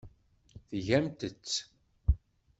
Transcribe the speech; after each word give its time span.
Tgamt-tt. 0.77 1.55